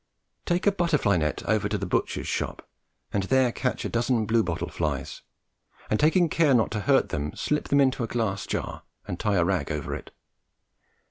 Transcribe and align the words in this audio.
Take 0.47 0.65
a 0.65 0.71
butterfly 0.71 1.17
net 1.17 1.43
over 1.45 1.69
to 1.69 1.77
the 1.77 1.85
butchers 1.85 2.27
shop, 2.27 2.67
and 3.13 3.21
there 3.25 3.51
catch 3.51 3.85
a 3.85 3.87
dozen 3.89 4.25
bluebottle 4.25 4.69
flies, 4.71 5.21
and, 5.91 5.99
taking 5.99 6.27
care 6.27 6.55
not 6.55 6.71
to 6.71 6.79
hurt 6.89 7.09
them, 7.09 7.35
slip 7.35 7.67
them 7.67 7.79
into 7.79 8.03
a 8.03 8.07
glass 8.07 8.47
jar 8.47 8.81
and 9.07 9.19
tie 9.19 9.35
a 9.35 9.45
rag 9.45 9.71
over 9.71 9.93
it. 9.93 10.09